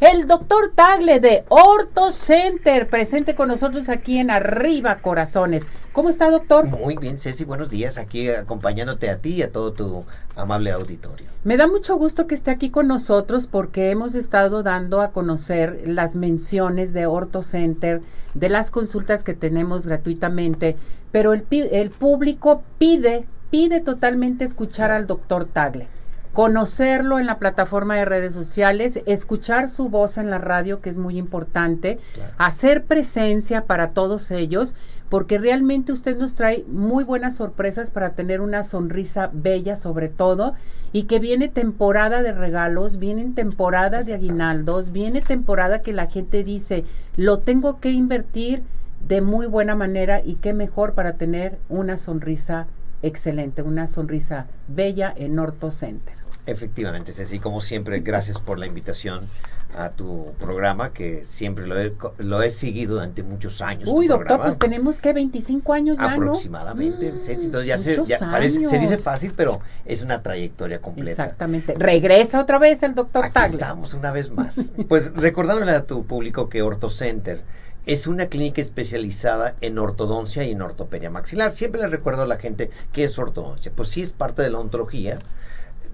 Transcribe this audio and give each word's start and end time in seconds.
el 0.00 0.26
doctor 0.26 0.72
Tagle 0.74 1.20
de 1.20 1.44
Orto 1.50 2.10
Center, 2.10 2.88
presente 2.88 3.34
con 3.34 3.48
nosotros 3.48 3.90
aquí 3.90 4.16
en 4.16 4.30
Arriba 4.30 4.96
Corazones. 4.96 5.66
¿Cómo 5.92 6.08
está, 6.08 6.30
doctor? 6.30 6.66
Muy 6.66 6.96
bien, 6.96 7.20
Ceci, 7.20 7.44
buenos 7.44 7.68
días, 7.68 7.98
aquí 7.98 8.30
acompañándote 8.30 9.10
a 9.10 9.18
ti 9.18 9.34
y 9.34 9.42
a 9.42 9.52
todo 9.52 9.74
tu 9.74 10.06
amable 10.36 10.72
auditorio. 10.72 11.26
Me 11.44 11.58
da 11.58 11.66
mucho 11.66 11.96
gusto 11.96 12.26
que 12.26 12.34
esté 12.34 12.50
aquí 12.50 12.70
con 12.70 12.88
nosotros 12.88 13.46
porque 13.46 13.90
hemos 13.90 14.14
estado 14.14 14.62
dando 14.62 15.02
a 15.02 15.12
conocer 15.12 15.82
las 15.84 16.16
menciones 16.16 16.94
de 16.94 17.04
Orto 17.04 17.42
Center, 17.42 18.00
de 18.32 18.48
las 18.48 18.70
consultas 18.70 19.22
que 19.22 19.34
tenemos 19.34 19.86
gratuitamente, 19.86 20.76
pero 21.12 21.34
el, 21.34 21.44
el 21.50 21.90
público 21.90 22.62
pide, 22.78 23.26
pide 23.50 23.80
totalmente 23.80 24.46
escuchar 24.46 24.92
al 24.92 25.06
doctor 25.06 25.44
Tagle 25.44 25.88
conocerlo 26.32 27.18
en 27.18 27.26
la 27.26 27.38
plataforma 27.38 27.96
de 27.96 28.04
redes 28.04 28.34
sociales, 28.34 29.00
escuchar 29.06 29.68
su 29.68 29.88
voz 29.88 30.16
en 30.16 30.30
la 30.30 30.38
radio, 30.38 30.80
que 30.80 30.90
es 30.90 30.98
muy 30.98 31.18
importante, 31.18 31.98
hacer 32.38 32.84
presencia 32.84 33.64
para 33.64 33.90
todos 33.90 34.30
ellos, 34.30 34.74
porque 35.08 35.38
realmente 35.38 35.90
usted 35.90 36.16
nos 36.16 36.36
trae 36.36 36.64
muy 36.68 37.02
buenas 37.02 37.34
sorpresas 37.34 37.90
para 37.90 38.10
tener 38.10 38.40
una 38.40 38.62
sonrisa 38.62 39.28
bella 39.32 39.74
sobre 39.74 40.08
todo, 40.08 40.54
y 40.92 41.04
que 41.04 41.18
viene 41.18 41.48
temporada 41.48 42.22
de 42.22 42.32
regalos, 42.32 42.98
viene 42.98 43.24
temporada 43.34 44.04
de 44.04 44.14
aguinaldos, 44.14 44.92
viene 44.92 45.20
temporada 45.20 45.82
que 45.82 45.92
la 45.92 46.06
gente 46.06 46.44
dice, 46.44 46.84
lo 47.16 47.40
tengo 47.40 47.80
que 47.80 47.90
invertir 47.90 48.62
de 49.06 49.20
muy 49.20 49.46
buena 49.46 49.74
manera 49.74 50.20
y 50.24 50.36
qué 50.36 50.52
mejor 50.52 50.92
para 50.92 51.14
tener 51.14 51.58
una 51.68 51.98
sonrisa 51.98 52.66
excelente, 53.02 53.62
una 53.62 53.88
sonrisa 53.88 54.46
bella 54.68 55.12
en 55.16 55.38
Orto 55.38 55.70
Center. 55.70 56.14
Efectivamente, 56.46 57.12
Ceci, 57.12 57.38
como 57.38 57.60
siempre, 57.60 58.00
gracias 58.00 58.38
por 58.38 58.58
la 58.58 58.66
invitación 58.66 59.28
a 59.76 59.90
tu 59.90 60.32
programa, 60.40 60.92
que 60.92 61.24
siempre 61.26 61.66
lo 61.66 61.78
he, 61.78 61.92
lo 62.18 62.42
he 62.42 62.50
seguido 62.50 62.94
durante 62.94 63.22
muchos 63.22 63.60
años. 63.60 63.88
Uy, 63.90 64.08
doctor, 64.08 64.40
pues 64.40 64.58
tenemos 64.58 64.98
que 64.98 65.12
25 65.12 65.72
años 65.72 65.98
ya, 65.98 66.12
Aproximadamente, 66.12 67.12
mm, 67.12 67.20
Ceci, 67.20 67.44
entonces 67.44 67.68
ya, 67.68 67.78
se, 67.78 68.04
ya 68.04 68.18
parece, 68.18 68.64
se 68.64 68.78
dice 68.78 68.98
fácil, 68.98 69.32
pero 69.36 69.60
es 69.84 70.02
una 70.02 70.22
trayectoria 70.22 70.80
completa. 70.80 71.10
Exactamente. 71.10 71.74
Regresa 71.78 72.40
otra 72.40 72.58
vez 72.58 72.82
el 72.82 72.94
doctor 72.94 73.26
Aquí 73.26 73.52
estamos 73.52 73.94
una 73.94 74.10
vez 74.10 74.30
más. 74.30 74.56
pues 74.88 75.12
recordándole 75.14 75.72
a 75.72 75.86
tu 75.86 76.04
público 76.04 76.48
que 76.48 76.62
OrtoCenter 76.62 77.42
es 77.86 78.06
una 78.06 78.26
clínica 78.26 78.60
especializada 78.60 79.56
en 79.60 79.78
ortodoncia 79.78 80.44
y 80.44 80.52
en 80.52 80.62
ortopedia 80.62 81.10
maxilar. 81.10 81.52
Siempre 81.52 81.80
le 81.80 81.88
recuerdo 81.88 82.22
a 82.22 82.26
la 82.26 82.36
gente 82.36 82.70
que 82.92 83.04
es 83.04 83.18
ortodoncia. 83.18 83.72
Pues 83.74 83.88
sí 83.88 84.02
es 84.02 84.12
parte 84.12 84.42
de 84.42 84.50
la 84.50 84.58
ontología 84.58 85.18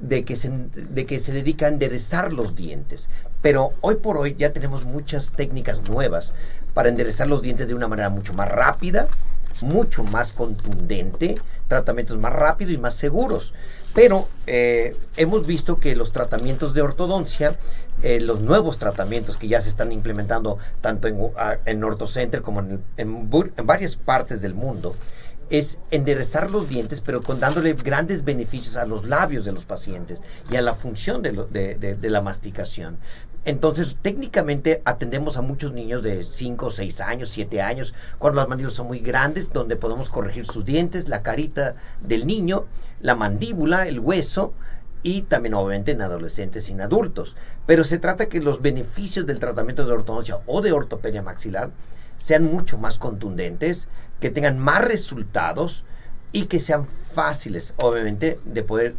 de 0.01 0.25
que, 0.25 0.37
se, 0.37 0.51
de 0.51 1.07
que 1.07 1.21
se 1.21 1.33
dedica 1.33 1.67
a 1.67 1.71
enderezar 1.71 2.33
los 2.33 2.55
dientes. 2.55 3.09
Pero 3.43 3.73
hoy 3.81 3.97
por 3.97 4.17
hoy 4.17 4.35
ya 4.39 4.53
tenemos 4.53 4.85
muchas 4.85 5.31
técnicas 5.31 5.89
nuevas 5.89 6.33
para 6.75 6.89
enderezar 6.89 7.29
los 7.29 7.43
dientes 7.43 7.69
de 7.69 7.75
una 7.75 7.89
manera 7.89 8.11
mucho 8.11 8.35
más 8.35 8.49
rápida, 8.49 9.09
mucho 9.63 10.05
más 10.05 10.33
contundente, 10.33 11.37
tratamientos 11.69 12.19
más 12.19 12.33
rápidos 12.33 12.75
y 12.75 12.79
más 12.79 12.95
seguros. 12.95 13.53
Pero 13.95 14.29
eh, 14.47 14.95
hemos 15.17 15.47
visto 15.47 15.81
que 15.81 15.97
los 15.97 16.13
tratamientos 16.13 16.75
de 16.75 16.83
ortodoncia, 16.83 17.57
eh, 18.07 18.21
los 18.21 18.41
nuevos 18.41 18.79
tratamientos 18.79 19.37
que 19.37 19.49
ya 19.49 19.61
se 19.61 19.69
están 19.69 19.91
implementando 19.91 20.59
tanto 20.81 21.09
en, 21.09 21.19
en 21.65 21.83
OrtoCenter 21.83 22.41
como 22.41 22.61
en, 22.61 23.31
varias 23.65 23.97
partes 23.97 24.41
del 24.41 24.55
mundo, 24.55 24.95
es 25.51 25.79
enderezar 25.91 26.49
los 26.49 26.69
dientes, 26.69 27.01
pero 27.01 27.21
con 27.21 27.41
dándole 27.41 27.73
grandes 27.73 28.23
beneficios 28.23 28.77
a 28.77 28.87
los 28.87 29.05
labios 29.05 29.45
de 29.45 29.51
los 29.51 29.65
pacientes 29.65 30.21
y 30.49 30.55
a 30.55 30.63
la 30.63 30.75
función 30.75 31.21
de, 31.21 31.33
de 32.01 32.11
la 32.11 32.21
masticación. 32.21 32.99
Entonces, 33.45 33.97
técnicamente 34.03 34.83
atendemos 34.85 35.37
a 35.37 35.43
muchos 35.43 35.73
niños 35.73 36.05
de 36.05 36.23
5, 36.23 36.71
6 36.71 37.01
años, 37.01 37.31
7 37.31 37.61
años, 37.61 37.93
cuando 38.19 38.41
las 38.41 38.49
mandíbulas 38.49 38.77
son 38.77 38.87
muy 38.87 39.01
grandes, 39.01 39.53
donde 39.53 39.75
podemos 39.75 40.11
corregir 40.11 40.47
sus 40.47 40.65
dientes, 40.65 41.09
la 41.09 41.23
carita 41.23 41.75
del 42.01 42.25
niño, 42.25 42.67
la 43.01 43.17
mandíbula, 43.17 43.89
el 43.89 43.99
hueso, 43.99 44.53
y 45.07 45.23
también 45.23 45.55
obviamente 45.55 45.93
en 45.93 46.03
adolescentes 46.03 46.69
y 46.69 46.73
en 46.73 46.81
adultos. 46.81 47.37
Pero 47.65 47.85
se 47.85 48.01
trata 48.01 48.27
que 48.27 48.41
los 48.41 48.61
beneficios 48.61 49.25
del 49.25 49.39
tratamiento 49.39 49.87
de 49.87 49.93
ortodoncia 49.93 50.41
o 50.47 50.61
de 50.63 50.73
ortopedia 50.73 51.23
maxilar 51.23 51.71
sean 52.19 52.43
mucho 52.43 52.77
más 52.77 52.99
contundentes, 52.99 53.87
que 54.19 54.31
tengan 54.31 54.59
más 54.59 54.85
resultados 54.85 55.85
y 56.33 56.47
que 56.47 56.59
sean 56.59 56.89
fáciles, 57.15 57.73
obviamente, 57.77 58.41
de 58.45 58.65
poder 58.65 58.95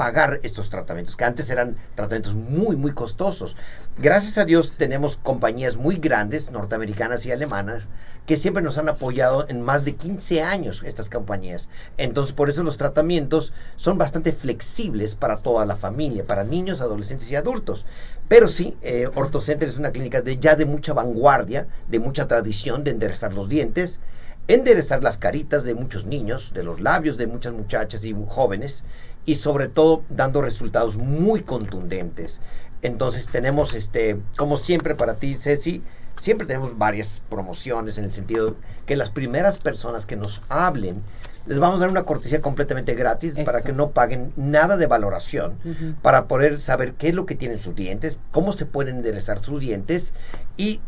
pagar 0.00 0.40
estos 0.44 0.70
tratamientos, 0.70 1.14
que 1.14 1.24
antes 1.24 1.50
eran 1.50 1.76
tratamientos 1.94 2.32
muy, 2.32 2.74
muy 2.74 2.92
costosos. 2.92 3.54
Gracias 3.98 4.38
a 4.38 4.46
Dios 4.46 4.78
tenemos 4.78 5.18
compañías 5.18 5.76
muy 5.76 5.96
grandes, 5.96 6.50
norteamericanas 6.50 7.26
y 7.26 7.32
alemanas, 7.32 7.90
que 8.24 8.38
siempre 8.38 8.62
nos 8.62 8.78
han 8.78 8.88
apoyado 8.88 9.44
en 9.50 9.60
más 9.60 9.84
de 9.84 9.96
15 9.96 10.40
años 10.40 10.82
estas 10.86 11.10
compañías. 11.10 11.68
Entonces, 11.98 12.32
por 12.34 12.48
eso 12.48 12.62
los 12.62 12.78
tratamientos 12.78 13.52
son 13.76 13.98
bastante 13.98 14.32
flexibles 14.32 15.14
para 15.16 15.36
toda 15.36 15.66
la 15.66 15.76
familia, 15.76 16.24
para 16.24 16.44
niños, 16.44 16.80
adolescentes 16.80 17.30
y 17.30 17.36
adultos. 17.36 17.84
Pero 18.26 18.48
sí, 18.48 18.78
eh, 18.80 19.06
OrtoCenter 19.14 19.68
es 19.68 19.76
una 19.76 19.92
clínica 19.92 20.22
de, 20.22 20.38
ya 20.38 20.56
de 20.56 20.64
mucha 20.64 20.94
vanguardia, 20.94 21.66
de 21.88 21.98
mucha 21.98 22.26
tradición 22.26 22.84
de 22.84 22.92
enderezar 22.92 23.34
los 23.34 23.50
dientes, 23.50 24.00
enderezar 24.48 25.02
las 25.02 25.18
caritas 25.18 25.62
de 25.62 25.74
muchos 25.74 26.06
niños, 26.06 26.52
de 26.54 26.64
los 26.64 26.80
labios 26.80 27.16
de 27.16 27.26
muchas 27.26 27.52
muchachas 27.52 28.04
y 28.04 28.16
jóvenes, 28.26 28.82
y 29.24 29.36
sobre 29.36 29.68
todo 29.68 30.02
dando 30.08 30.42
resultados 30.42 30.96
muy 30.96 31.42
contundentes. 31.42 32.40
Entonces 32.82 33.26
tenemos, 33.26 33.74
este, 33.74 34.18
como 34.36 34.56
siempre 34.56 34.94
para 34.94 35.16
ti, 35.16 35.34
Ceci, 35.34 35.82
siempre 36.20 36.46
tenemos 36.46 36.76
varias 36.76 37.22
promociones 37.28 37.98
en 37.98 38.04
el 38.04 38.10
sentido 38.10 38.56
que 38.86 38.96
las 38.96 39.10
primeras 39.10 39.58
personas 39.58 40.06
que 40.06 40.16
nos 40.16 40.42
hablen, 40.48 41.02
les 41.46 41.58
vamos 41.58 41.76
a 41.76 41.80
dar 41.80 41.90
una 41.90 42.02
cortesía 42.02 42.42
completamente 42.42 42.94
gratis 42.94 43.34
para 43.44 43.62
que 43.62 43.72
no 43.72 43.90
paguen 43.90 44.32
nada 44.36 44.76
de 44.76 44.86
valoración, 44.86 45.56
para 46.02 46.26
poder 46.26 46.60
saber 46.60 46.92
qué 46.94 47.08
es 47.08 47.14
lo 47.14 47.26
que 47.26 47.34
tienen 47.34 47.58
sus 47.58 47.74
dientes, 47.74 48.18
cómo 48.30 48.52
se 48.52 48.66
pueden 48.66 48.96
enderezar 48.96 49.42
sus 49.42 49.60
dientes 49.60 50.12
y 50.56 50.80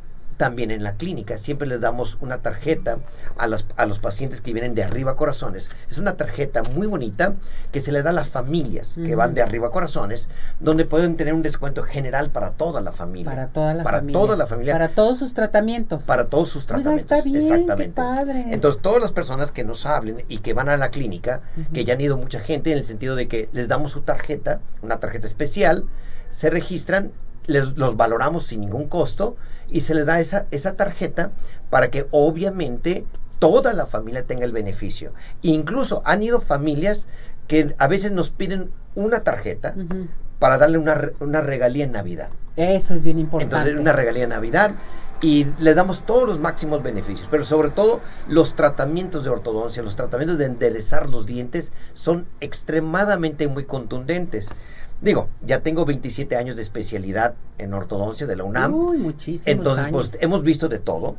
también 0.43 0.73
en 0.73 0.83
la 0.83 0.97
clínica 0.97 1.39
siempre 1.39 1.69
les 1.69 1.81
damos 1.81 2.19
una 2.21 2.39
tarjeta 2.39 2.99
a 3.39 3.47
los, 3.47 3.65
a 3.77 3.87
los 3.87 4.01
pacientes 4.01 4.41
que 4.41 4.53
vienen 4.53 4.75
de 4.75 4.83
arriba 4.83 5.15
corazones. 5.15 5.71
Es 5.89 5.99
una 5.99 6.17
tarjeta 6.17 6.65
muy 6.65 6.89
bonita 6.89 7.35
que 7.71 7.81
se 7.81 7.93
le 7.93 8.03
da 8.03 8.11
a 8.11 8.13
las 8.13 8.29
familias 8.29 8.97
que 8.97 9.15
van 9.15 9.35
de 9.35 9.43
arriba 9.43 9.71
corazones, 9.71 10.29
donde 10.59 10.85
pueden 10.85 11.17
tener 11.17 11.33
un 11.33 11.43
descuento 11.43 11.85
general 11.85 12.31
para 12.31 12.51
toda 12.51 12.81
la 12.81 12.91
familia. 12.91 13.31
Para 13.31 13.47
toda 13.51 13.73
la 13.73 13.85
para 13.85 13.99
familia. 13.99 14.21
toda 14.21 14.37
la 14.37 14.47
familia. 14.49 14.73
Para 14.73 14.89
todos 14.89 15.21
sus 15.21 15.33
tratamientos. 15.33 16.03
Para 16.07 16.25
todos 16.25 16.49
sus 16.49 16.67
tratamientos. 16.67 17.03
está 17.03 17.21
bien, 17.23 17.37
Exactamente. 17.37 17.95
padre. 17.95 18.47
Entonces, 18.51 18.83
todas 18.83 19.01
las 19.01 19.13
personas 19.13 19.53
que 19.53 19.63
nos 19.63 19.87
hablen 19.87 20.25
y 20.29 20.39
que 20.39 20.55
van 20.55 20.69
a 20.69 20.77
la 20.77 20.91
clínica, 20.91 21.43
que 21.73 21.85
ya 21.85 21.95
han 21.95 22.01
ido 22.01 22.17
mucha 22.17 22.41
gente 22.41 22.73
en 22.73 22.79
el 22.79 22.85
sentido 22.85 23.15
de 23.15 23.29
que 23.29 23.49
les 23.53 23.69
damos 23.69 23.93
su 23.93 24.01
tarjeta, 24.01 24.59
una 24.83 24.99
tarjeta 24.99 25.29
especial, 25.29 25.85
se 26.31 26.51
registran 26.51 27.13
les, 27.47 27.77
los 27.77 27.97
valoramos 27.97 28.47
sin 28.47 28.61
ningún 28.61 28.89
costo 28.89 29.37
y 29.73 29.81
se 29.81 29.95
les 29.95 30.07
da 30.07 30.21
esa, 30.21 30.47
esa 30.51 30.77
tarjeta 30.77 31.33
para 31.71 31.91
que 31.91 32.07
obviamente 32.11 33.07
toda 33.39 33.73
la 33.73 33.87
familia 33.87 34.25
tenga 34.25 34.45
el 34.45 34.53
beneficio. 34.53 35.13
Incluso 35.43 36.03
han 36.05 36.23
ido 36.23 36.41
familias 36.41 37.09
que 37.49 37.75
a 37.79 37.89
veces 37.89 38.13
nos 38.13 38.31
piden 38.31 38.71
una 38.95 39.25
tarjeta 39.25 39.75
para 40.39 40.59
darle 40.59 40.79
una, 40.79 41.11
una, 41.21 41.41
regalía 41.41 41.85
en 41.85 41.93
Navidad. 41.93 42.29
Eso 42.57 42.95
es 42.95 43.03
bien 43.03 43.19
importante. 43.19 43.57
Entonces, 43.57 43.81
una 43.81 43.93
regalía 43.93 44.25
en 44.25 44.31
Navidad 44.31 44.73
y 45.23 45.47
les 45.59 45.77
damos 45.77 46.05
todos 46.05 46.29
los 46.29 46.41
máximos 46.41 46.83
beneficios, 46.83 47.29
pero 47.31 47.45
sobre 47.45 47.71
todo 47.71 48.01
los 48.29 48.55
tratamientos 48.55 49.23
de 49.25 49.31
ortodoncia, 49.31 49.83
los 49.83 49.97
tratamientos 49.97 50.37
de 50.37 50.47
enderezar 50.47 51.09
los 51.09 51.27
dientes 51.27 51.73
son 51.95 52.27
extremadamente 52.41 53.47
muy 53.49 53.65
contundentes. 53.65 54.49
Digo, 55.03 55.29
ya 55.45 55.61
tengo 55.61 55.85
27 55.85 56.37
años 56.37 56.55
de 56.55 56.63
especialidad 56.63 57.35
en 57.59 57.75
ortodoncia 57.75 58.25
de 58.25 58.37
la 58.37 58.45
UNAM. 58.45 58.73
Uy, 58.73 58.99
muchísimos 58.99 59.49
Entonces, 59.49 59.89
pues 59.91 60.19
hemos 60.21 60.45
visto 60.45 60.69
de 60.69 60.79
todo. 60.79 61.17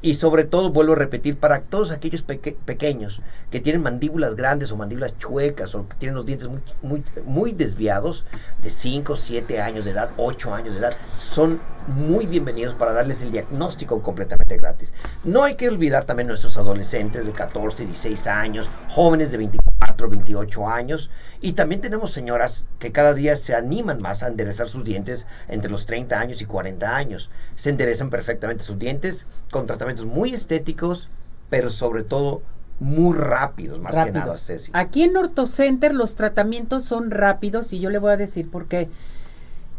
Y 0.00 0.14
sobre 0.14 0.44
todo, 0.44 0.70
vuelvo 0.70 0.94
a 0.94 0.96
repetir, 0.96 1.36
para 1.36 1.60
todos 1.60 1.90
aquellos 1.90 2.22
pequeños 2.22 3.20
que 3.50 3.60
tienen 3.60 3.82
mandíbulas 3.82 4.36
grandes 4.36 4.72
o 4.72 4.76
mandíbulas 4.76 5.18
chuecas 5.18 5.74
o 5.74 5.86
que 5.86 5.96
tienen 5.96 6.14
los 6.14 6.24
dientes 6.24 6.48
muy, 6.48 6.62
muy, 6.80 7.04
muy 7.26 7.52
desviados, 7.52 8.24
de 8.62 8.70
5, 8.70 9.16
7 9.16 9.60
años 9.60 9.84
de 9.84 9.90
edad, 9.90 10.10
8 10.16 10.54
años 10.54 10.72
de 10.72 10.80
edad, 10.80 10.94
son 11.18 11.60
muy 11.88 12.24
bienvenidos 12.24 12.74
para 12.74 12.94
darles 12.94 13.20
el 13.20 13.32
diagnóstico 13.32 14.02
completamente 14.02 14.56
gratis. 14.56 14.92
No 15.24 15.42
hay 15.42 15.56
que 15.56 15.68
olvidar 15.68 16.04
también 16.04 16.28
nuestros 16.28 16.56
adolescentes 16.56 17.26
de 17.26 17.32
14, 17.32 17.84
16 17.84 18.26
años, 18.28 18.68
jóvenes 18.88 19.30
de 19.30 19.38
24, 19.38 19.75
28 19.96 20.68
años, 20.68 21.10
y 21.40 21.52
también 21.52 21.80
tenemos 21.80 22.12
señoras 22.12 22.66
que 22.78 22.92
cada 22.92 23.14
día 23.14 23.36
se 23.36 23.54
animan 23.54 24.00
más 24.00 24.22
a 24.22 24.28
enderezar 24.28 24.68
sus 24.68 24.84
dientes 24.84 25.26
entre 25.48 25.70
los 25.70 25.86
30 25.86 26.18
años 26.20 26.42
y 26.42 26.44
40 26.46 26.94
años. 26.96 27.30
Se 27.56 27.70
enderezan 27.70 28.10
perfectamente 28.10 28.64
sus 28.64 28.78
dientes 28.78 29.26
con 29.50 29.66
tratamientos 29.66 30.06
muy 30.06 30.34
estéticos, 30.34 31.08
pero 31.48 31.70
sobre 31.70 32.04
todo 32.04 32.42
muy 32.78 33.16
rápidos, 33.16 33.80
más 33.80 33.94
que 34.04 34.12
nada, 34.12 34.34
Aquí 34.74 35.02
en 35.02 35.16
OrtoCenter 35.16 35.94
los 35.94 36.14
tratamientos 36.14 36.84
son 36.84 37.10
rápidos 37.10 37.72
y 37.72 37.80
yo 37.80 37.88
le 37.88 37.98
voy 37.98 38.12
a 38.12 38.16
decir 38.16 38.50
por 38.50 38.66
qué. 38.66 38.88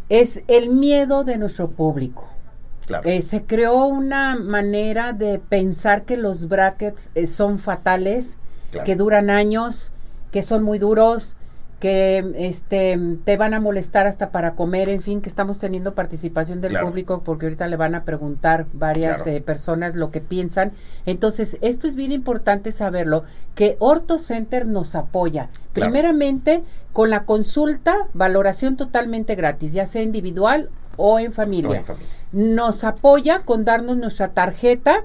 es 0.09 0.41
el 0.47 0.69
miedo 0.69 1.23
de 1.25 1.37
nuestro 1.37 1.69
público. 1.69 2.27
Claro. 2.85 3.09
Eh, 3.09 3.21
se 3.21 3.43
creó 3.43 3.85
una 3.85 4.35
manera 4.37 5.11
de 5.11 5.37
pensar 5.39 6.05
que 6.05 6.15
los 6.15 6.47
brackets 6.47 7.11
eh, 7.13 7.27
son 7.27 7.59
fatales, 7.59 8.37
Claro. 8.71 8.85
que 8.85 8.95
duran 8.95 9.29
años, 9.29 9.91
que 10.37 10.43
son 10.43 10.61
muy 10.61 10.77
duros, 10.77 11.35
que 11.79 12.23
este 12.35 12.95
te 13.25 13.37
van 13.37 13.55
a 13.55 13.59
molestar 13.59 14.05
hasta 14.05 14.29
para 14.29 14.53
comer, 14.53 14.87
en 14.87 15.01
fin, 15.01 15.19
que 15.19 15.29
estamos 15.29 15.57
teniendo 15.57 15.95
participación 15.95 16.61
del 16.61 16.73
Claro. 16.73 16.85
público 16.89 17.23
porque 17.25 17.47
ahorita 17.47 17.65
le 17.67 17.75
van 17.75 17.95
a 17.95 18.03
preguntar 18.03 18.67
varias 18.71 19.23
Claro. 19.23 19.31
eh, 19.37 19.41
personas 19.41 19.95
lo 19.95 20.11
que 20.11 20.21
piensan. 20.21 20.73
Entonces, 21.07 21.57
esto 21.61 21.87
es 21.87 21.95
bien 21.95 22.11
importante 22.11 22.71
saberlo, 22.71 23.23
que 23.55 23.77
Orto 23.79 24.19
Center 24.19 24.67
nos 24.67 24.93
apoya. 24.93 25.49
Claro. 25.73 25.91
Primeramente, 25.91 26.61
con 26.93 27.09
la 27.09 27.23
consulta, 27.25 27.95
valoración 28.13 28.77
totalmente 28.77 29.33
gratis, 29.33 29.73
ya 29.73 29.87
sea 29.87 30.03
individual 30.03 30.69
o 30.97 31.17
en 31.17 31.33
familia 31.33 31.69
No, 31.69 31.75
en 31.77 31.85
familia. 31.85 32.07
nos 32.31 32.83
apoya 32.83 33.39
con 33.39 33.65
darnos 33.65 33.97
nuestra 33.97 34.27
tarjeta 34.29 35.03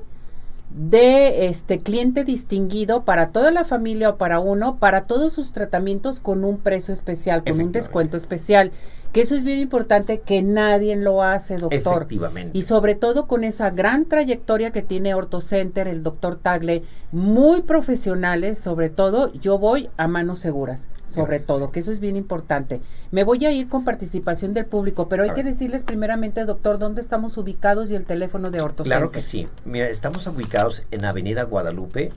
de 0.74 1.46
este 1.46 1.78
cliente 1.78 2.24
distinguido 2.24 3.04
para 3.04 3.28
toda 3.28 3.50
la 3.50 3.64
familia 3.64 4.10
o 4.10 4.16
para 4.16 4.40
uno, 4.40 4.76
para 4.76 5.06
todos 5.06 5.32
sus 5.32 5.52
tratamientos 5.52 6.20
con 6.20 6.44
un 6.44 6.58
precio 6.58 6.94
especial, 6.94 7.44
con 7.44 7.60
un 7.60 7.72
descuento 7.72 8.16
especial. 8.16 8.72
Que 9.12 9.20
eso 9.20 9.34
es 9.34 9.44
bien 9.44 9.58
importante, 9.58 10.20
que 10.20 10.40
nadie 10.40 10.96
lo 10.96 11.22
hace, 11.22 11.58
doctor. 11.58 12.02
Efectivamente. 12.02 12.56
Y 12.56 12.62
sobre 12.62 12.94
todo 12.94 13.26
con 13.26 13.44
esa 13.44 13.68
gran 13.70 14.06
trayectoria 14.06 14.70
que 14.70 14.80
tiene 14.80 15.12
OrtoCenter, 15.14 15.86
el 15.86 16.02
doctor 16.02 16.36
Tagle, 16.36 16.82
muy 17.10 17.60
profesionales, 17.60 18.58
sobre 18.58 18.88
todo, 18.88 19.30
yo 19.34 19.58
voy 19.58 19.90
a 19.98 20.08
manos 20.08 20.38
seguras, 20.38 20.88
sobre 21.04 21.32
Gracias. 21.38 21.46
todo, 21.46 21.70
que 21.70 21.80
eso 21.80 21.92
es 21.92 22.00
bien 22.00 22.16
importante. 22.16 22.80
Me 23.10 23.22
voy 23.22 23.44
a 23.44 23.52
ir 23.52 23.68
con 23.68 23.84
participación 23.84 24.54
del 24.54 24.64
público, 24.64 25.08
pero 25.08 25.24
hay 25.24 25.28
A 25.28 25.34
que 25.34 25.42
ver. 25.42 25.52
decirles 25.52 25.82
primeramente, 25.82 26.44
doctor, 26.46 26.78
dónde 26.78 27.02
estamos 27.02 27.36
ubicados 27.36 27.90
y 27.90 27.94
el 27.96 28.06
teléfono 28.06 28.50
de 28.50 28.62
OrtoCenter. 28.62 28.96
Claro 28.98 29.10
que 29.12 29.20
sí. 29.20 29.46
Mira, 29.66 29.88
estamos 29.90 30.26
ubicados 30.26 30.84
en 30.90 31.04
Avenida 31.04 31.42
Guadalupe, 31.42 32.10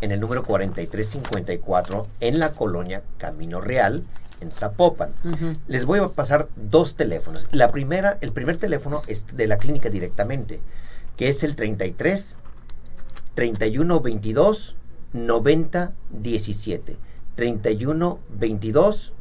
en 0.00 0.12
el 0.12 0.20
número 0.20 0.44
4354, 0.44 2.06
en 2.20 2.38
la 2.38 2.52
colonia 2.52 3.02
Camino 3.18 3.60
Real, 3.60 4.04
en 4.40 4.50
Zapopan. 4.50 5.12
Les 5.66 5.84
voy 5.84 5.98
a 5.98 6.08
pasar 6.08 6.48
dos 6.56 6.96
teléfonos. 6.96 7.46
La 7.52 7.70
primera, 7.70 8.18
el 8.20 8.32
primer 8.32 8.58
teléfono 8.58 9.02
es 9.06 9.26
de 9.36 9.46
la 9.46 9.58
clínica 9.58 9.90
directamente, 9.90 10.60
que 11.16 11.28
es 11.28 11.42
el 11.42 11.56
33 11.56 12.36
31 13.34 14.00
22 14.00 14.76
90 15.12 15.92
17. 16.10 16.96
31 17.34 18.18
22 18.30 19.12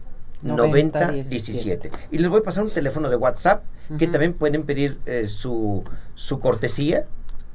90 0.42 1.00
90 1.02 1.12
17. 1.12 1.92
Y 2.12 2.18
les 2.18 2.30
voy 2.30 2.42
a 2.42 2.44
pasar 2.44 2.64
un 2.64 2.70
teléfono 2.72 3.10
de 3.10 3.16
WhatsApp 3.16 3.64
que 4.00 4.08
también 4.08 4.34
pueden 4.34 4.64
pedir 4.64 5.00
eh, 5.06 5.28
su, 5.28 5.84
su 6.16 6.40
cortesía 6.40 7.06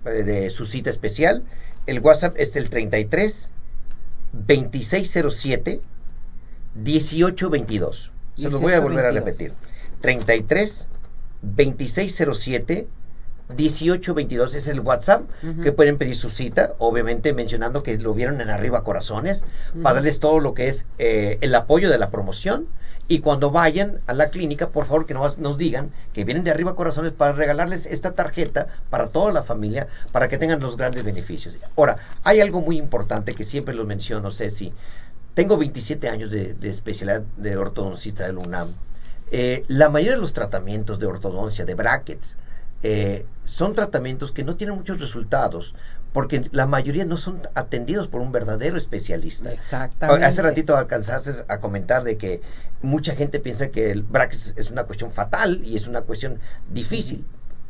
eh, 0.05 0.11
de 0.11 0.51
su 0.51 0.65
cita 0.65 0.91
especial. 0.91 1.45
El 1.87 2.01
WhatsApp 2.01 2.35
es 2.39 2.55
el 2.57 2.71
33 2.71 3.49
2607 4.33 5.81
1822. 6.75 8.11
Se 8.37 8.51
los 8.51 8.61
voy 8.61 8.73
a 8.73 8.81
volver 8.81 9.07
a 9.07 9.13
1822. 9.13 9.25
repetir. 9.25 9.53
33 10.01 10.87
2607 11.43 12.89
1822 13.57 14.55
es 14.55 14.69
el 14.69 14.81
WhatsApp 14.81 15.23
que 15.63 15.73
pueden 15.73 15.99
pedir 15.99 16.17
su 16.17 16.31
cita, 16.31 16.75
obviamente 16.79 17.33
mencionando 17.33 17.83
que 17.83 17.97
lo 17.99 18.15
vieron 18.15 18.41
en 18.41 18.51
Arriba 18.51 18.85
Corazones, 18.85 19.43
para 19.83 19.97
darles 19.97 20.21
todo 20.21 20.41
lo 20.41 20.55
que 20.55 20.69
es 20.69 20.87
eh, 20.99 21.39
el 21.41 21.55
apoyo 21.55 21.91
de 21.91 21.99
la 21.99 22.11
promoción. 22.11 22.69
Y 23.09 23.19
cuando 23.19 23.51
vayan 23.51 23.99
a 24.07 24.15
la 24.15 24.31
clínica, 24.31 24.69
por 24.69 24.87
favor 24.87 25.05
que 25.05 25.15
nos, 25.15 25.37
nos 25.39 25.59
digan 25.59 25.91
que 26.13 26.23
vienen 26.23 26.45
de 26.45 26.53
Arriba 26.53 26.77
Corazones 26.77 27.11
para 27.11 27.33
regalarles 27.33 27.87
esta 27.87 28.13
tarjeta 28.13 28.69
para 28.89 29.09
toda 29.09 29.33
la 29.33 29.43
familia, 29.43 29.89
para 30.13 30.29
que 30.29 30.39
tengan 30.39 30.61
los 30.61 30.77
grandes 30.77 31.03
beneficios. 31.03 31.59
Ahora, 31.77 31.97
hay 32.23 32.41
algo 32.41 32.61
muy 32.61 32.79
importante 32.79 33.35
que 33.35 33.43
siempre 33.43 33.75
lo 33.75 33.85
menciono, 33.85 34.31
Ceci. 34.31 34.73
Tengo 35.35 35.57
27 35.57 36.09
años 36.09 36.31
de, 36.31 36.55
de 36.55 36.69
especialidad 36.69 37.23
de 37.37 37.57
ortodoncista 37.57 38.27
del 38.27 38.39
UNAM. 38.39 38.75
Eh, 39.31 39.65
la 39.69 39.89
mayoría 39.89 40.17
de 40.17 40.21
los 40.21 40.33
tratamientos 40.33 40.99
de 40.99 41.07
ortodoncia, 41.07 41.65
de 41.65 41.75
brackets, 41.75 42.37
eh, 42.83 43.27
son 43.45 43.75
tratamientos 43.75 44.33
que 44.33 44.43
no 44.43 44.57
tienen 44.57 44.77
muchos 44.77 45.01
resultados, 45.01 45.75
porque 46.13 46.49
la 46.51 46.67
mayoría 46.67 47.05
no 47.05 47.17
son 47.17 47.43
atendidos 47.55 48.09
por 48.09 48.21
un 48.21 48.33
verdadero 48.33 48.77
especialista. 48.77 49.53
Exactamente. 49.53 50.25
Hace 50.25 50.43
ratito 50.43 50.77
alcanzaste 50.77 51.45
a 51.47 51.59
comentar 51.61 52.03
de 52.03 52.17
que 52.17 52.43
mucha 52.83 53.15
gente 53.15 53.39
piensa 53.39 53.69
que 53.69 53.93
el 53.93 54.03
brackets 54.03 54.55
es 54.57 54.71
una 54.71 54.85
cuestión 54.85 55.13
fatal 55.13 55.63
y 55.65 55.77
es 55.77 55.87
una 55.87 56.03
cuestión 56.03 56.41
difícil. 56.69 57.25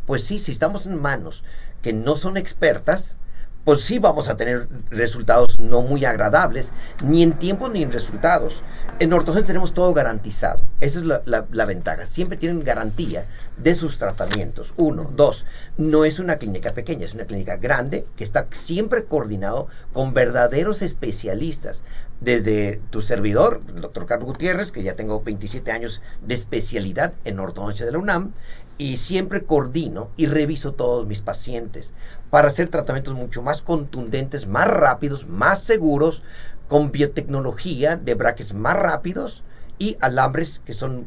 Pues 0.07 0.25
sí, 0.25 0.39
si 0.39 0.53
estamos 0.53 0.87
en 0.87 1.01
manos 1.01 1.43
que 1.83 1.93
no 1.93 2.17
son 2.17 2.37
expertas, 2.39 3.19
pues 3.65 3.83
sí 3.83 3.99
vamos 3.99 4.29
a 4.29 4.37
tener 4.37 4.69
resultados 4.91 5.59
no 5.61 5.83
muy 5.83 6.05
agradables, 6.05 6.73
ni 7.03 7.23
en 7.23 7.35
tiempo 7.35 7.69
ni 7.69 7.83
en 7.83 7.93
resultados. 7.93 8.55
En 8.99 9.12
Ortocen 9.12 9.47
tenemos 9.47 9.75
todo 9.75 9.95
garantizado. 9.95 10.62
Esa 10.81 11.01
es 11.01 11.05
la 11.27 11.65
ventaja. 11.65 12.07
Siempre 12.07 12.37
tienen 12.37 12.65
garantía 12.65 13.27
de 13.57 13.75
sus 13.75 13.99
tratamientos. 13.99 14.73
Uno. 14.77 15.11
Dos. 15.17 15.45
No 15.79 16.05
es 16.05 16.19
una 16.19 16.37
clínica 16.37 16.73
pequeña, 16.73 17.05
es 17.05 17.15
una 17.15 17.25
clínica 17.25 17.57
grande 17.57 18.07
que 18.17 18.25
está 18.25 18.47
siempre 18.51 19.05
coordinado 19.05 19.69
con 19.93 20.15
verdaderos 20.15 20.83
especialistas. 20.83 21.83
Desde 22.21 22.83
tu 22.91 23.01
servidor, 23.01 23.62
el 23.75 23.81
doctor 23.81 24.05
Carlos 24.05 24.27
Gutiérrez, 24.27 24.73
que 24.73 24.83
ya 24.83 24.95
tengo 24.95 25.23
27 25.23 25.73
años 25.73 26.03
de 26.21 26.35
especialidad 26.35 27.15
en 27.25 27.41
ortodoncia 27.41 27.87
de 27.87 27.93
la 27.93 27.99
UNAM, 27.99 28.33
y 28.81 28.97
siempre 28.97 29.44
coordino 29.44 30.09
y 30.17 30.25
reviso 30.25 30.73
todos 30.73 31.06
mis 31.06 31.21
pacientes 31.21 31.93
para 32.31 32.49
hacer 32.49 32.71
tratamientos 32.71 33.12
mucho 33.12 33.43
más 33.43 33.61
contundentes, 33.61 34.47
más 34.47 34.69
rápidos, 34.69 35.29
más 35.29 35.62
seguros, 35.62 36.23
con 36.67 36.91
biotecnología 36.91 37.97
de 37.97 38.15
braques 38.15 38.55
más 38.55 38.75
rápidos 38.79 39.43
y 39.79 39.99
alambres 40.00 40.62
que 40.65 40.73
son 40.73 41.05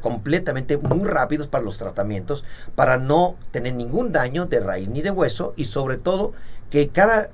completamente 0.00 0.78
muy 0.78 1.06
rápidos 1.06 1.46
para 1.46 1.62
los 1.62 1.76
tratamientos, 1.76 2.42
para 2.74 2.96
no 2.96 3.36
tener 3.50 3.74
ningún 3.74 4.12
daño 4.12 4.46
de 4.46 4.60
raíz 4.60 4.88
ni 4.88 5.02
de 5.02 5.10
hueso 5.10 5.52
y 5.56 5.66
sobre 5.66 5.98
todo 5.98 6.32
que 6.70 6.88
cada 6.88 7.28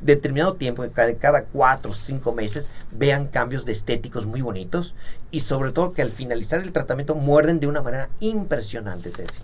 determinado 0.00 0.54
tiempo, 0.54 0.84
cada, 0.94 1.14
cada 1.14 1.44
cuatro 1.44 1.92
o 1.92 1.94
cinco 1.94 2.32
meses, 2.32 2.68
vean 2.92 3.26
cambios 3.26 3.64
de 3.64 3.72
estéticos 3.72 4.26
muy 4.26 4.42
bonitos 4.42 4.94
y 5.30 5.40
sobre 5.40 5.72
todo 5.72 5.92
que 5.92 6.02
al 6.02 6.10
finalizar 6.10 6.60
el 6.60 6.72
tratamiento 6.72 7.14
muerden 7.14 7.60
de 7.60 7.66
una 7.66 7.82
manera 7.82 8.08
impresionante, 8.20 9.10
Ceci. 9.10 9.40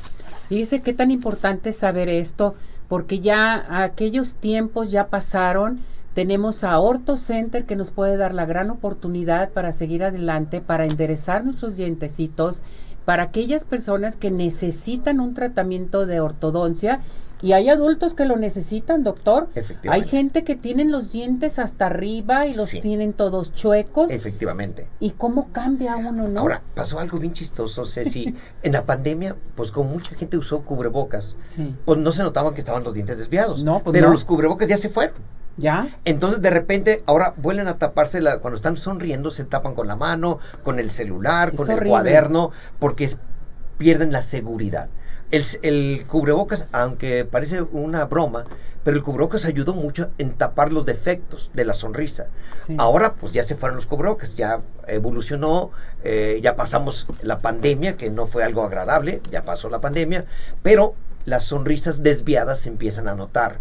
Fíjese 0.49 0.83
qué 0.83 0.93
tan 0.93 1.11
importante 1.11 1.73
saber 1.73 2.08
esto, 2.08 2.55
porque 2.89 3.20
ya 3.20 3.82
aquellos 3.82 4.37
tiempos 4.37 4.91
ya 4.91 5.08
pasaron. 5.08 5.81
Tenemos 6.13 6.63
a 6.63 6.79
Orto 6.79 7.17
Center 7.17 7.65
que 7.65 7.77
nos 7.77 7.91
puede 7.91 8.17
dar 8.17 8.34
la 8.34 8.46
gran 8.46 8.70
oportunidad 8.70 9.51
para 9.51 9.73
seguir 9.73 10.05
adelante, 10.05 10.61
para 10.61 10.84
enderezar 10.84 11.44
nuestros 11.44 11.77
dientecitos, 11.77 12.63
para 13.05 13.25
aquellas 13.25 13.65
personas 13.65 14.17
que 14.17 14.31
necesitan 14.31 15.19
un 15.19 15.34
tratamiento 15.34 16.06
de 16.06 16.20
ortodoncia. 16.20 17.01
Y 17.44 17.53
hay 17.53 17.69
adultos 17.69 18.15
que 18.15 18.24
lo 18.24 18.36
necesitan, 18.36 19.05
doctor. 19.05 19.48
Hay 19.55 19.60
Efectivamente. 19.60 20.08
gente 20.08 20.44
que 20.44 20.56
tienen 20.56 20.91
los 20.91 21.13
dientes 21.13 21.58
hasta 21.58 21.84
arriba 21.86 22.46
y 22.46 22.55
los 22.55 22.70
Sí. 22.70 22.81
tienen 22.81 23.13
todos 23.13 23.53
chuecos. 23.53 24.10
Efectivamente. 24.10 24.89
¿Y 24.98 25.10
cómo 25.10 25.53
cambia 25.53 25.94
uno, 25.96 26.27
no? 26.27 26.41
Ahora, 26.41 26.63
pasó 26.74 26.98
algo 27.01 27.19
bien 27.19 27.34
chistoso, 27.34 27.84
Ceci. 27.84 28.34
en 28.63 28.72
la 28.72 28.84
pandemia, 28.86 29.36
pues 29.56 29.70
como 29.72 29.91
mucha 29.91 30.15
gente 30.15 30.39
usó 30.39 30.63
cubrebocas, 30.63 31.36
sí. 31.55 31.74
pues 31.84 31.98
no 31.98 32.13
se 32.13 32.22
notaban 32.22 32.55
que 32.55 32.60
estaban 32.60 32.82
los 32.82 32.94
dientes 32.94 33.19
desviados. 33.19 33.63
No, 33.63 33.81
pues 33.81 33.93
pero 33.93 34.06
no. 34.06 34.15
los 34.15 34.24
cubrebocas 34.24 34.67
ya 34.67 34.79
se 34.79 34.89
fueron. 34.89 35.17
¿Ya? 35.58 35.98
Entonces 36.06 36.41
de 36.41 36.48
repente 36.51 37.03
ahora 37.06 37.34
vuelven 37.36 37.69
a 37.69 37.77
taparse 37.79 38.22
la, 38.22 38.39
cuando 38.39 38.56
están 38.56 38.79
sonriendo 38.79 39.31
se 39.31 39.44
tapan 39.44 39.74
con 39.74 39.86
la 39.86 39.96
mano, 39.96 40.39
con 40.65 40.79
el 40.81 40.91
celular, 40.91 41.51
Es 41.51 41.56
con 41.56 41.70
el 41.70 41.86
cuaderno, 41.86 42.53
porque 42.79 43.05
es- 43.05 43.19
pierden 43.77 44.13
la 44.13 44.22
seguridad. 44.22 44.89
El, 45.34 45.44
el 45.62 46.06
cubrebocas, 46.06 46.67
aunque 46.72 47.24
parece 47.24 47.62
una 47.62 48.05
broma, 48.05 48.44
pero 48.84 48.96
el 48.96 49.03
cubrebocas 49.03 49.44
ayudó 49.44 49.74
mucho 49.74 50.10
en 50.19 50.34
tapar 50.34 50.72
los 50.72 50.84
defectos 50.84 51.50
de 51.55 51.64
la 51.64 51.72
sonrisa. 51.72 52.26
Sí. 52.64 52.76
Ahora 52.79 53.14
pues 53.14 53.32
ya 53.32 53.43
se 53.43 53.56
fueron 53.56 53.76
los 53.76 53.86
cubrebocas, 53.86 54.36
ya 54.36 54.60
evolucionó, 54.86 55.70
eh, 56.05 56.38
ya 56.43 56.55
pasamos 56.55 57.06
la 57.22 57.41
pandemia, 57.41 57.96
que 57.96 58.10
no 58.10 58.26
fue 58.26 58.44
algo 58.44 58.62
agradable, 58.62 59.22
ya 59.31 59.43
pasó 59.43 59.70
la 59.70 59.81
pandemia, 59.81 60.26
pero 60.62 60.94
las 61.24 61.44
sonrisas 61.44 62.03
desviadas 62.03 62.60
se 62.60 62.69
empiezan 62.69 63.08
a 63.08 63.14
notar. 63.14 63.58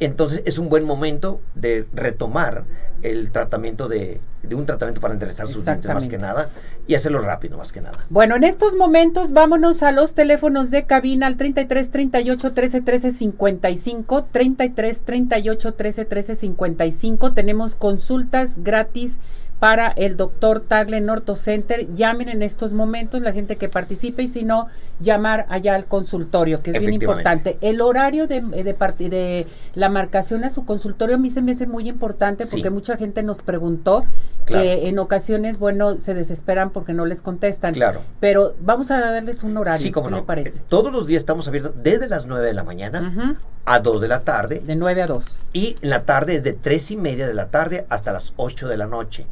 Entonces 0.00 0.42
es 0.44 0.58
un 0.58 0.68
buen 0.68 0.84
momento 0.84 1.40
de 1.54 1.86
retomar 1.92 2.64
el 3.02 3.30
tratamiento 3.30 3.88
de, 3.88 4.20
de 4.42 4.54
un 4.54 4.66
tratamiento 4.66 5.00
para 5.00 5.14
enderezar 5.14 5.48
sus 5.48 5.64
dientes 5.64 5.92
más 5.92 6.06
que 6.06 6.18
nada 6.18 6.50
y 6.86 6.94
hacerlo 6.94 7.20
rápido 7.20 7.58
más 7.58 7.72
que 7.72 7.80
nada. 7.80 7.98
Bueno, 8.10 8.36
en 8.36 8.44
estos 8.44 8.74
momentos 8.74 9.32
vámonos 9.32 9.82
a 9.82 9.92
los 9.92 10.14
teléfonos 10.14 10.70
de 10.70 10.84
cabina 10.84 11.26
al 11.26 11.36
33 11.36 11.90
38 11.90 12.52
13 12.52 12.80
13 12.80 13.10
55, 13.10 14.24
33 14.30 15.02
38 15.02 15.72
13 15.74 16.04
13 16.04 16.34
55. 16.34 17.32
Tenemos 17.32 17.74
consultas 17.74 18.58
gratis 18.62 19.18
para 19.62 19.92
el 19.92 20.16
doctor 20.16 20.60
Tagle 20.60 21.00
Norto 21.00 21.36
Center. 21.36 21.86
Llamen 21.94 22.28
en 22.28 22.42
estos 22.42 22.72
momentos 22.72 23.20
la 23.20 23.32
gente 23.32 23.54
que 23.54 23.68
participe 23.68 24.24
y 24.24 24.28
si 24.28 24.42
no, 24.42 24.66
llamar 25.02 25.46
allá 25.48 25.74
al 25.74 25.86
consultorio, 25.86 26.62
que 26.62 26.70
es 26.70 26.78
bien 26.78 26.94
importante. 26.94 27.58
El 27.60 27.80
horario 27.80 28.26
de, 28.26 28.40
de, 28.40 28.74
de, 29.08 29.46
la 29.74 29.88
marcación 29.88 30.44
a 30.44 30.50
su 30.50 30.64
consultorio 30.64 31.16
a 31.16 31.18
mí 31.18 31.30
se 31.30 31.42
me 31.42 31.52
hace 31.52 31.66
muy 31.66 31.88
importante 31.88 32.46
porque 32.46 32.70
mucha 32.70 32.96
gente 32.96 33.22
nos 33.22 33.42
preguntó 33.42 34.04
que 34.46 34.88
en 34.88 34.98
ocasiones, 34.98 35.58
bueno, 35.58 36.00
se 36.00 36.14
desesperan 36.14 36.70
porque 36.70 36.92
no 36.92 37.06
les 37.06 37.22
contestan. 37.22 37.74
Claro. 37.74 38.00
Pero 38.20 38.54
vamos 38.60 38.90
a 38.90 39.00
darles 39.00 39.42
un 39.42 39.56
horario. 39.56 39.82
Sí, 39.82 39.92
como 39.92 40.08
¿Qué 40.08 40.16
no. 40.16 40.24
parece? 40.24 40.58
Eh, 40.58 40.62
todos 40.68 40.92
los 40.92 41.06
días 41.06 41.20
estamos 41.20 41.48
abiertos 41.48 41.72
desde 41.82 42.08
las 42.08 42.26
9 42.26 42.46
de 42.46 42.52
la 42.52 42.64
mañana 42.64 43.36
a 43.64 43.78
2 43.78 44.00
de 44.00 44.08
la 44.08 44.20
tarde. 44.20 44.60
De 44.64 44.74
9 44.74 45.02
a 45.02 45.06
2. 45.06 45.38
Y 45.52 45.76
en 45.80 45.90
la 45.90 46.04
tarde 46.04 46.36
es 46.36 46.42
de 46.42 46.52
3 46.52 46.90
y 46.92 46.96
media 46.96 47.26
de 47.26 47.34
la 47.34 47.48
tarde 47.48 47.86
hasta 47.88 48.12
las 48.12 48.32
8 48.36 48.68
de 48.68 48.76
la 48.76 48.86
noche. 48.86 49.26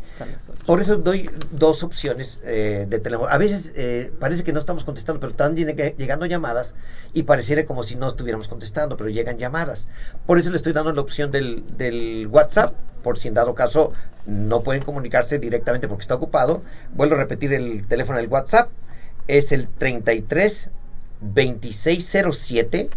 Por 0.66 0.80
eso 0.80 0.96
doy 0.96 1.30
dos 1.50 1.82
opciones 1.82 2.38
eh, 2.44 2.86
de 2.88 2.98
teléfono. 2.98 3.28
A 3.30 3.38
veces 3.38 3.72
eh, 3.74 4.12
parece 4.18 4.44
que 4.44 4.52
no 4.52 4.60
estamos 4.60 4.84
contestando, 4.84 5.20
pero 5.20 5.34
están 5.68 5.96
llegando 5.96 6.26
llamadas 6.26 6.74
y 7.12 7.24
pareciera 7.24 7.64
como 7.66 7.82
si 7.82 7.96
no 7.96 8.08
estuviéramos 8.08 8.48
contestando, 8.48 8.96
pero 8.96 9.10
llegan 9.10 9.38
llamadas. 9.38 9.86
Por 10.26 10.38
eso 10.38 10.50
le 10.50 10.56
estoy 10.56 10.72
dando 10.72 10.92
la 10.92 11.00
opción 11.00 11.30
del, 11.30 11.64
del 11.76 12.26
WhatsApp, 12.28 12.74
por 13.02 13.18
si 13.18 13.28
en 13.28 13.34
dado 13.34 13.54
caso 13.54 13.92
no 14.26 14.62
pueden 14.62 14.82
comunicarse 14.82 15.38
directamente 15.38 15.88
porque 15.88 16.02
está 16.02 16.14
ocupado. 16.14 16.62
Vuelvo 16.94 17.14
a 17.14 17.18
repetir 17.18 17.52
el 17.52 17.86
teléfono 17.86 18.18
del 18.18 18.28
WhatsApp. 18.28 18.70
Es 19.26 19.52
el 19.52 19.68
33 19.68 20.70
2607 21.20 22.90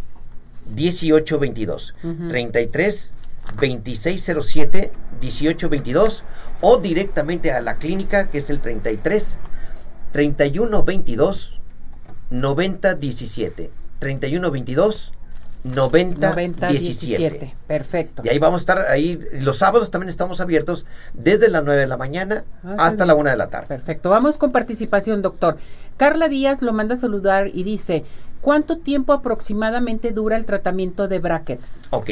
1822. 0.75 1.93
Uh 2.03 2.07
-huh. 2.07 2.29
33 2.29 3.11
2607 3.59 4.91
1822 5.21 6.23
o 6.61 6.77
directamente 6.77 7.51
a 7.51 7.61
la 7.61 7.77
clínica 7.77 8.29
que 8.29 8.37
es 8.39 8.49
el 8.49 8.59
33 8.61 9.37
3122 10.13 11.59
9017. 12.33 13.69
3122 13.99 15.13
90, 15.63 16.29
90 16.29 16.67
17. 16.67 17.29
17. 17.29 17.55
Perfecto. 17.67 18.21
Y 18.25 18.29
ahí 18.29 18.39
vamos 18.39 18.61
a 18.61 18.63
estar, 18.63 18.91
ahí 18.91 19.19
los 19.39 19.59
sábados 19.59 19.91
también 19.91 20.09
estamos 20.09 20.41
abiertos 20.41 20.85
desde 21.13 21.49
las 21.49 21.63
9 21.63 21.79
de 21.79 21.87
la 21.87 21.95
mañana 21.95 22.43
ah, 22.65 22.75
hasta 22.79 23.03
sí. 23.03 23.07
la 23.07 23.15
1 23.15 23.29
de 23.29 23.37
la 23.37 23.47
tarde. 23.47 23.67
Perfecto. 23.67 24.09
Vamos 24.09 24.37
con 24.37 24.51
participación, 24.51 25.21
doctor. 25.21 25.57
Carla 25.95 26.27
Díaz 26.27 26.61
lo 26.61 26.73
manda 26.73 26.95
a 26.95 26.97
saludar 26.97 27.47
y 27.53 27.63
dice, 27.63 28.03
¿cuánto 28.41 28.79
tiempo 28.79 29.13
aproximadamente 29.13 30.11
dura 30.11 30.35
el 30.35 30.45
tratamiento 30.45 31.07
de 31.07 31.19
brackets? 31.19 31.79
Ok. 31.91 32.09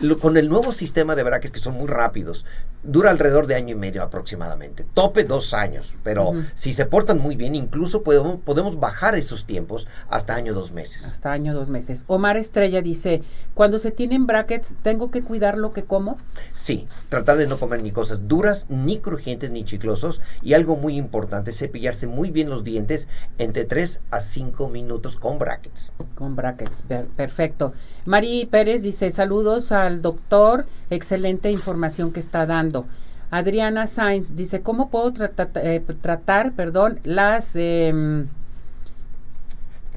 Lo, 0.00 0.18
con 0.18 0.36
el 0.36 0.48
nuevo 0.48 0.72
sistema 0.72 1.14
de 1.14 1.22
brackets 1.22 1.52
que 1.52 1.60
son 1.60 1.74
muy 1.74 1.86
rápidos, 1.86 2.44
dura 2.88 3.10
alrededor 3.10 3.46
de 3.46 3.54
año 3.54 3.72
y 3.72 3.78
medio 3.78 4.02
aproximadamente. 4.02 4.84
Tope 4.94 5.24
dos 5.24 5.54
años, 5.54 5.94
pero 6.02 6.30
uh 6.30 6.34
-huh. 6.34 6.50
si 6.54 6.72
se 6.72 6.86
portan 6.86 7.18
muy 7.18 7.36
bien, 7.36 7.54
incluso 7.54 8.02
podemos, 8.02 8.38
podemos 8.40 8.80
bajar 8.80 9.14
esos 9.14 9.44
tiempos 9.44 9.86
hasta 10.08 10.34
año 10.34 10.54
dos 10.54 10.72
meses. 10.72 11.04
Hasta 11.04 11.32
año 11.32 11.54
dos 11.54 11.68
meses. 11.68 12.04
Omar 12.06 12.36
Estrella 12.36 12.82
dice, 12.82 13.22
cuando 13.54 13.78
se 13.78 13.90
tienen 13.90 14.26
brackets, 14.26 14.76
¿tengo 14.82 15.10
que 15.10 15.22
cuidar 15.22 15.58
lo 15.58 15.72
que 15.72 15.84
como? 15.84 16.18
Sí, 16.52 16.86
tratar 17.08 17.36
de 17.36 17.46
no 17.46 17.58
comer 17.58 17.82
ni 17.82 17.90
cosas 17.90 18.26
duras, 18.26 18.66
ni 18.68 18.98
crujientes, 18.98 19.50
ni 19.50 19.64
chiclosos. 19.64 20.20
Y 20.42 20.54
algo 20.54 20.76
muy 20.76 20.96
importante, 20.96 21.52
cepillarse 21.52 22.06
muy 22.06 22.30
bien 22.30 22.48
los 22.48 22.64
dientes 22.64 23.08
entre 23.38 23.64
3 23.64 24.00
a 24.10 24.20
5 24.20 24.68
minutos 24.68 25.16
con 25.16 25.38
brackets. 25.38 25.92
Con 26.14 26.36
brackets, 26.36 26.82
per 26.82 27.06
perfecto. 27.06 27.72
Mari 28.04 28.46
Pérez 28.46 28.82
dice, 28.82 29.10
saludos 29.10 29.72
al 29.72 30.02
doctor, 30.02 30.66
excelente 30.90 31.50
información 31.50 32.12
que 32.12 32.20
está 32.20 32.46
dando. 32.46 32.86
Adriana 33.30 33.86
Sainz 33.86 34.36
dice, 34.36 34.62
¿cómo 34.62 34.90
puedo 34.90 35.12
tratar, 35.12 35.50
eh, 35.56 35.82
tratar 36.00 36.52
perdón, 36.52 37.00
las 37.04 37.54
eh, 37.56 38.24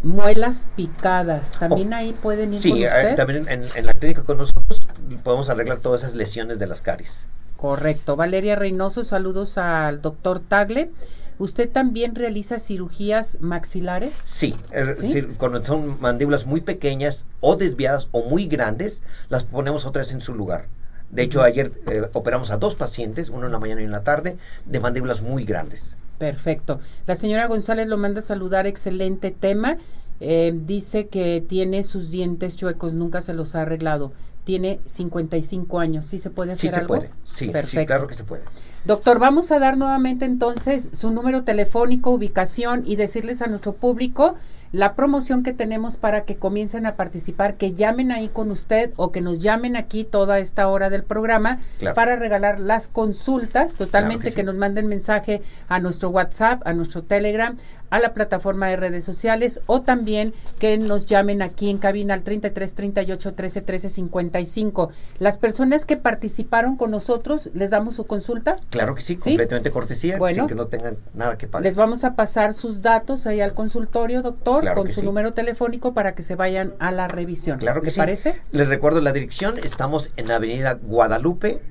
muelas 0.03 0.67
picadas? 0.75 1.53
¿También 1.57 1.93
oh, 1.93 1.97
ahí 1.97 2.13
pueden 2.13 2.53
ir 2.53 2.61
sí, 2.61 2.69
con 2.71 2.79
usted? 2.79 3.13
Eh, 3.13 3.15
también 3.15 3.47
en, 3.47 3.65
en, 3.73 3.85
la 3.85 3.93
clínica 3.93 4.23
con 4.23 4.37
nosotros 4.37 4.79
podemos 5.23 5.49
arreglar 5.49 5.79
todas 5.79 6.01
esas 6.01 6.15
lesiones 6.15 6.59
de 6.59 6.67
las 6.67 6.81
caries. 6.81 7.27
Correcto. 7.55 8.15
Valeria 8.15 8.55
Reynoso, 8.55 9.03
saludos 9.03 9.57
al 9.57 10.01
doctor 10.01 10.39
Tagle. 10.39 10.91
¿Usted 11.37 11.69
también 11.69 12.15
realiza 12.15 12.59
cirugías 12.59 13.37
maxilares? 13.39 14.15
Sí, 14.25 14.55
¿Sí? 14.93 15.23
cuando 15.37 15.63
son 15.63 15.99
mandíbulas 15.99 16.45
muy 16.45 16.61
pequeñas 16.61 17.25
o 17.39 17.55
desviadas 17.55 18.07
o 18.11 18.23
muy 18.23 18.47
grandes, 18.47 19.01
las 19.29 19.43
ponemos 19.45 19.85
otra 19.85 20.01
vez 20.01 20.11
en 20.11 20.21
su 20.21 20.35
lugar. 20.35 20.65
De 21.11 21.23
hecho, 21.23 21.41
ayer 21.41 21.71
eh, 21.87 22.03
operamos 22.13 22.51
a 22.51 22.57
dos 22.57 22.75
pacientes, 22.75 23.29
uno 23.29 23.45
en 23.45 23.51
la 23.51 23.59
mañana 23.59 23.81
y 23.81 23.85
en 23.85 23.91
la 23.91 24.03
tarde, 24.03 24.37
de 24.65 24.79
mandíbulas 24.79 25.21
muy 25.21 25.43
grandes. 25.43 25.97
Perfecto. 26.17 26.79
La 27.07 27.15
señora 27.15 27.47
González 27.47 27.87
lo 27.87 27.97
manda 27.97 28.19
a 28.19 28.21
saludar, 28.21 28.67
excelente 28.67 29.31
tema. 29.31 29.77
Eh, 30.19 30.53
dice 30.65 31.07
que 31.07 31.43
tiene 31.47 31.83
sus 31.83 32.11
dientes 32.11 32.55
chuecos, 32.55 32.93
nunca 32.93 33.21
se 33.21 33.33
los 33.33 33.55
ha 33.55 33.63
arreglado. 33.63 34.13
Tiene 34.43 34.79
55 34.85 35.79
años. 35.79 36.05
¿Sí 36.05 36.19
se 36.19 36.29
puede 36.29 36.53
hacer 36.53 36.69
sí 36.69 36.73
se 36.73 36.79
algo? 36.79 36.95
Puede. 36.95 37.09
Sí, 37.25 37.47
Perfecto. 37.49 37.81
sí, 37.81 37.85
claro 37.85 38.07
que 38.07 38.13
se 38.13 38.23
puede. 38.23 38.43
Doctor, 38.85 39.19
vamos 39.19 39.51
a 39.51 39.59
dar 39.59 39.77
nuevamente 39.77 40.25
entonces 40.25 40.89
su 40.93 41.11
número 41.11 41.43
telefónico, 41.43 42.11
ubicación 42.11 42.83
y 42.85 42.95
decirles 42.95 43.41
a 43.41 43.47
nuestro 43.47 43.73
público 43.73 44.35
la 44.71 44.95
promoción 44.95 45.43
que 45.43 45.53
tenemos 45.53 45.97
para 45.97 46.23
que 46.23 46.37
comiencen 46.37 46.85
a 46.85 46.95
participar, 46.95 47.55
que 47.55 47.73
llamen 47.73 48.11
ahí 48.11 48.29
con 48.29 48.51
usted 48.51 48.91
o 48.95 49.11
que 49.11 49.21
nos 49.21 49.39
llamen 49.39 49.75
aquí 49.75 50.03
toda 50.03 50.39
esta 50.39 50.67
hora 50.67 50.89
del 50.89 51.03
programa 51.03 51.59
claro. 51.79 51.95
para 51.95 52.15
regalar 52.15 52.59
las 52.59 52.87
consultas, 52.87 53.75
totalmente 53.75 54.21
claro 54.21 54.31
que, 54.31 54.35
que 54.35 54.41
sí. 54.41 54.45
nos 54.45 54.55
manden 54.55 54.87
mensaje 54.87 55.41
a 55.67 55.79
nuestro 55.79 56.09
WhatsApp, 56.09 56.61
a 56.65 56.73
nuestro 56.73 57.03
Telegram, 57.03 57.57
a 57.91 57.99
la 57.99 58.13
plataforma 58.13 58.67
de 58.67 58.77
redes 58.77 59.05
sociales 59.05 59.61
o 59.67 59.81
también 59.81 60.33
que 60.57 60.77
nos 60.77 61.05
llamen 61.05 61.43
aquí 61.43 61.69
en 61.69 61.77
cabina 61.77 62.15
al 62.15 62.23
33 62.23 62.73
38 62.73 63.33
13 63.35 63.61
13 63.61 63.89
55. 63.89 64.89
Las 65.19 65.37
personas 65.37 65.85
que 65.85 65.97
participaron 65.97 66.77
con 66.77 66.89
nosotros, 66.89 67.51
¿les 67.53 67.69
damos 67.69 67.95
su 67.95 68.05
consulta? 68.07 68.57
Claro 68.69 68.95
que 68.95 69.01
sí, 69.01 69.15
¿Sí? 69.17 69.31
completamente 69.31 69.69
cortesía, 69.71 70.17
bueno, 70.17 70.35
sin 70.35 70.47
que 70.47 70.55
no 70.55 70.65
tengan 70.65 70.97
nada 71.13 71.37
que 71.37 71.47
pagar. 71.47 71.63
Les 71.63 71.75
vamos 71.75 72.03
a 72.03 72.15
pasar 72.15 72.53
sus 72.53 72.81
datos 72.81 73.27
ahí 73.27 73.41
al 73.41 73.53
consultorio, 73.53 74.21
doctor, 74.21 74.61
claro 74.61 74.81
con 74.81 74.91
su 74.91 75.01
sí. 75.01 75.05
número 75.05 75.33
telefónico 75.33 75.93
para 75.93 76.15
que 76.15 76.23
se 76.23 76.35
vayan 76.35 76.73
a 76.79 76.91
la 76.91 77.07
revisión. 77.07 77.59
Claro 77.59 77.81
que 77.81 77.87
¿Les 77.87 77.93
sí. 77.95 77.99
parece? 77.99 78.41
Les 78.51 78.67
recuerdo 78.67 79.01
la 79.01 79.11
dirección, 79.11 79.55
estamos 79.63 80.09
en 80.15 80.31
Avenida 80.31 80.73
Guadalupe 80.81 81.61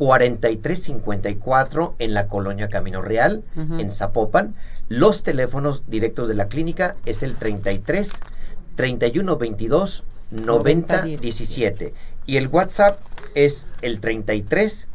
4354 0.00 1.94
en 1.98 2.14
la 2.14 2.26
colonia 2.26 2.70
Camino 2.70 3.02
Real, 3.02 3.44
uh 3.54 3.60
-huh. 3.60 3.80
en 3.82 3.92
Zapopan. 3.92 4.54
Los 4.88 5.22
teléfonos 5.22 5.82
directos 5.88 6.26
de 6.26 6.32
la 6.34 6.48
clínica 6.48 6.96
es 7.04 7.22
el 7.22 7.36
33 7.36 8.10
31 8.76 9.36
22 9.36 10.04
90 10.30 11.02
17 11.02 11.92
y 12.24 12.38
el 12.38 12.48
WhatsApp 12.48 12.98
es 13.34 13.66
el 13.82 14.00
33 14.00 14.88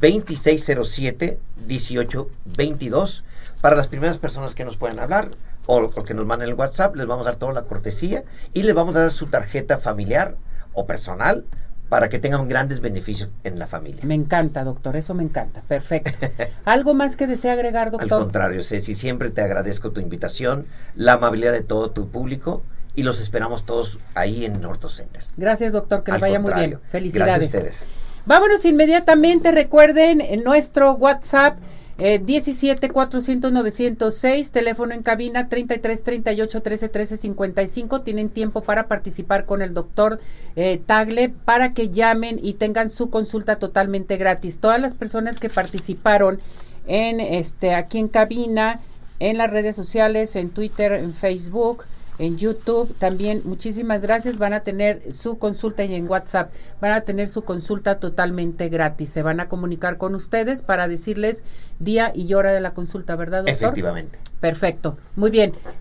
2607 0.00 1.40
18 1.66 2.30
22 2.56 3.24
para 3.60 3.74
las 3.74 3.88
primeras 3.88 4.18
personas 4.18 4.54
que 4.54 4.64
nos 4.64 4.76
pueden 4.76 5.00
hablar 5.00 5.32
o, 5.66 5.78
o 5.78 6.04
que 6.04 6.14
nos 6.14 6.26
manden 6.26 6.48
el 6.48 6.54
WhatsApp 6.54 6.94
les 6.94 7.06
vamos 7.06 7.26
a 7.26 7.30
dar 7.30 7.38
toda 7.40 7.52
la 7.54 7.62
cortesía 7.62 8.22
y 8.54 8.62
les 8.62 8.74
vamos 8.74 8.94
a 8.94 9.00
dar 9.00 9.10
su 9.12 9.26
tarjeta 9.26 9.78
familiar 9.78 10.36
o 10.74 10.86
personal 10.86 11.44
para 11.92 12.08
que 12.08 12.18
tengan 12.18 12.48
grandes 12.48 12.80
beneficios 12.80 13.28
en 13.44 13.58
la 13.58 13.66
familia. 13.66 14.00
Me 14.06 14.14
encanta, 14.14 14.64
doctor, 14.64 14.96
eso 14.96 15.12
me 15.12 15.22
encanta. 15.22 15.60
Perfecto. 15.68 16.26
¿Algo 16.64 16.94
más 16.94 17.16
que 17.16 17.26
desea 17.26 17.52
agregar, 17.52 17.90
doctor? 17.90 18.14
Al 18.14 18.20
contrario, 18.20 18.62
Ceci, 18.62 18.94
siempre 18.94 19.28
te 19.28 19.42
agradezco 19.42 19.90
tu 19.90 20.00
invitación, 20.00 20.64
la 20.94 21.12
amabilidad 21.12 21.52
de 21.52 21.60
todo 21.60 21.90
tu 21.90 22.08
público 22.08 22.62
y 22.94 23.02
los 23.02 23.20
esperamos 23.20 23.66
todos 23.66 23.98
ahí 24.14 24.46
en 24.46 24.62
Norto 24.62 24.88
Center. 24.88 25.22
Gracias, 25.36 25.74
doctor, 25.74 26.02
que 26.02 26.12
le 26.12 26.18
vaya 26.18 26.40
muy 26.40 26.54
bien. 26.54 26.78
Felicidades. 26.88 27.34
Gracias 27.34 27.54
a 27.54 27.58
ustedes. 27.58 27.86
Vámonos 28.24 28.64
inmediatamente, 28.64 29.52
recuerden 29.52 30.22
en 30.22 30.44
nuestro 30.44 30.94
WhatsApp 30.94 31.58
eh, 32.04 32.18
17 32.18 32.90
400 32.90 33.52
906, 33.52 34.50
teléfono 34.50 34.92
en 34.92 35.04
cabina 35.04 35.48
33 35.48 36.02
38 36.02 36.60
13 36.60 36.88
13 36.88 37.16
55. 37.16 38.00
Tienen 38.00 38.28
tiempo 38.28 38.62
para 38.62 38.88
participar 38.88 39.44
con 39.44 39.62
el 39.62 39.72
doctor 39.72 40.18
eh, 40.56 40.82
Tagle 40.84 41.28
para 41.28 41.74
que 41.74 41.90
llamen 41.90 42.40
y 42.42 42.54
tengan 42.54 42.90
su 42.90 43.08
consulta 43.08 43.60
totalmente 43.60 44.16
gratis. 44.16 44.58
Todas 44.58 44.80
las 44.80 44.94
personas 44.94 45.38
que 45.38 45.48
participaron 45.48 46.40
en 46.88 47.20
este 47.20 47.72
aquí 47.72 47.98
en 47.98 48.08
cabina, 48.08 48.80
en 49.20 49.38
las 49.38 49.52
redes 49.52 49.76
sociales, 49.76 50.34
en 50.34 50.50
Twitter, 50.50 50.90
en 50.94 51.14
Facebook, 51.14 51.84
en 52.22 52.38
YouTube 52.38 52.94
también. 52.98 53.42
Muchísimas 53.44 54.02
gracias. 54.02 54.38
Van 54.38 54.52
a 54.52 54.60
tener 54.60 55.12
su 55.12 55.38
consulta 55.38 55.84
y 55.84 55.94
en 55.94 56.08
WhatsApp 56.08 56.52
van 56.80 56.92
a 56.92 57.00
tener 57.02 57.28
su 57.28 57.42
consulta 57.42 57.98
totalmente 57.98 58.68
gratis. 58.68 59.10
Se 59.10 59.22
van 59.22 59.40
a 59.40 59.48
comunicar 59.48 59.98
con 59.98 60.14
ustedes 60.14 60.62
para 60.62 60.86
decirles 60.86 61.42
día 61.80 62.12
y 62.14 62.32
hora 62.34 62.52
de 62.52 62.60
la 62.60 62.74
consulta, 62.74 63.16
¿verdad, 63.16 63.44
doctor? 63.44 63.54
Efectivamente. 63.54 64.18
Perfecto. 64.40 64.96
Muy 65.16 65.30
bien. 65.30 65.52